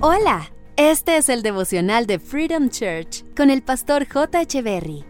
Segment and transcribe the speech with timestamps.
[0.00, 4.42] Hola, este es el devocional de Freedom Church con el pastor J.
[4.42, 5.04] Echeverry.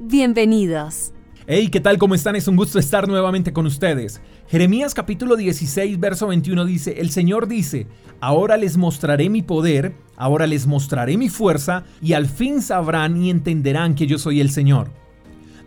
[0.00, 1.12] Bienvenidos.
[1.46, 1.98] Hey, ¿qué tal?
[1.98, 2.34] ¿Cómo están?
[2.34, 4.22] Es un gusto estar nuevamente con ustedes.
[4.48, 7.86] Jeremías capítulo 16, verso 21 dice, El Señor dice,
[8.20, 13.28] ahora les mostraré mi poder, ahora les mostraré mi fuerza, y al fin sabrán y
[13.28, 15.01] entenderán que yo soy el Señor.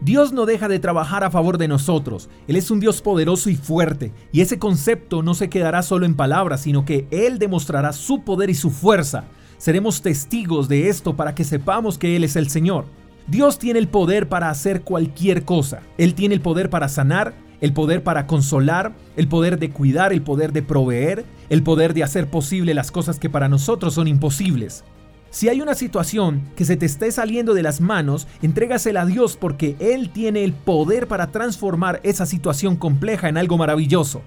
[0.06, 2.30] Dios no deja de trabajar a favor de nosotros.
[2.48, 6.14] Él es un Dios poderoso y fuerte, y ese concepto no se quedará solo en
[6.14, 9.24] palabras, sino que Él demostrará su poder y su fuerza.
[9.58, 12.86] Seremos testigos de esto para que sepamos que Él es el Señor.
[13.26, 15.82] Dios tiene el poder para hacer cualquier cosa.
[15.98, 20.22] Él tiene el poder para sanar, el poder para consolar, el poder de cuidar, el
[20.22, 24.84] poder de proveer, el poder de hacer posible las cosas que para nosotros son imposibles.
[25.36, 29.36] Si hay una situación que se te esté saliendo de las manos, entrégasela a Dios
[29.36, 34.22] porque Él tiene el poder para transformar esa situación compleja en algo maravilloso.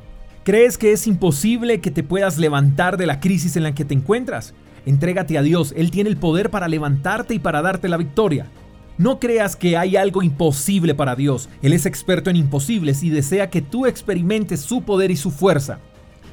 [0.45, 3.95] ¿Crees que es imposible que te puedas levantar de la crisis en la que te
[3.95, 4.53] encuentras?
[4.84, 8.51] Entrégate a Dios, Él tiene el poder para levantarte y para darte la victoria.
[8.98, 13.48] No creas que hay algo imposible para Dios, Él es experto en imposibles y desea
[13.48, 15.79] que tú experimentes su poder y su fuerza.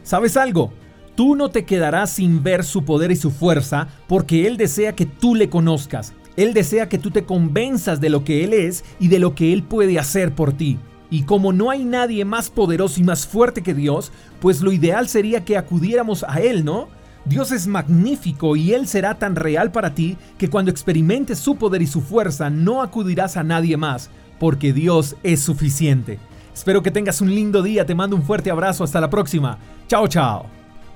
[0.04, 0.74] ¿Sabes algo?
[1.16, 5.06] Tú no te quedarás sin ver su poder y su fuerza porque Él desea que
[5.06, 6.14] tú le conozcas.
[6.36, 9.54] Él desea que tú te convenzas de lo que Él es y de lo que
[9.54, 10.78] Él puede hacer por ti.
[11.10, 15.08] Y como no hay nadie más poderoso y más fuerte que Dios, pues lo ideal
[15.08, 16.90] sería que acudiéramos a Él, ¿no?
[17.24, 21.82] Dios es magnífico y Él será tan real para ti que cuando experimentes su poder
[21.82, 26.20] y su fuerza no acudirás a nadie más, porque Dios es suficiente.
[26.54, 29.58] Espero que tengas un lindo día, te mando un fuerte abrazo, hasta la próxima.
[29.88, 30.55] Chao, chao.